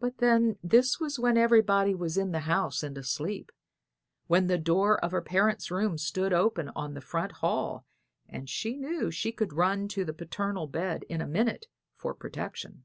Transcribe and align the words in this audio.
But 0.00 0.18
then 0.18 0.58
this 0.64 0.98
was 0.98 1.20
when 1.20 1.36
everybody 1.36 1.94
was 1.94 2.18
in 2.18 2.32
the 2.32 2.40
house 2.40 2.82
and 2.82 2.98
asleep, 2.98 3.52
when 4.26 4.48
the 4.48 4.58
door 4.58 4.98
of 4.98 5.12
her 5.12 5.22
parents' 5.22 5.70
room 5.70 5.96
stood 5.96 6.32
open 6.32 6.70
on 6.70 6.94
the 6.94 7.00
front 7.00 7.30
hall, 7.38 7.86
and 8.26 8.50
she 8.50 8.76
knew 8.76 9.12
she 9.12 9.30
could 9.30 9.52
run 9.52 9.86
to 9.90 10.04
the 10.04 10.12
paternal 10.12 10.66
bed 10.66 11.04
in 11.04 11.20
a 11.20 11.26
minute 11.28 11.66
for 11.94 12.14
protection. 12.14 12.82